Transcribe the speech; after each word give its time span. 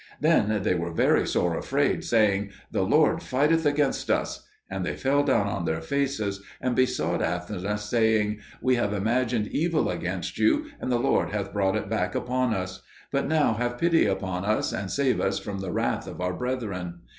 Then 0.19 0.63
they 0.63 0.73
were 0.73 0.91
very 0.91 1.27
sore 1.27 1.55
afraid, 1.55 2.03
saying, 2.03 2.49
"The 2.71 2.81
Lord 2.81 3.21
fighteth 3.21 3.67
against 3.67 4.09
us." 4.09 4.47
And 4.67 4.83
they 4.83 4.95
fell 4.95 5.21
down 5.21 5.45
on 5.45 5.65
their 5.65 5.79
faces 5.79 6.41
and 6.59 6.75
besought 6.75 7.21
Aseneth, 7.21 7.81
saying, 7.81 8.39
"We 8.63 8.73
have 8.77 8.93
imagined 8.93 9.49
evil 9.49 9.91
against 9.91 10.39
you, 10.39 10.65
and 10.79 10.91
the 10.91 10.97
Lord 10.97 11.29
hath 11.29 11.53
brought 11.53 11.75
it 11.75 11.87
back 11.87 12.15
upon 12.15 12.51
us. 12.51 12.81
But 13.11 13.27
now 13.27 13.53
have 13.53 13.77
pity 13.77 14.07
upon 14.07 14.43
us, 14.43 14.73
and 14.73 14.89
save 14.89 15.21
us 15.21 15.37
from 15.37 15.59
the 15.59 15.71
wrath 15.71 16.07
of 16.07 16.19
our 16.19 16.33
brethren." 16.33 17.01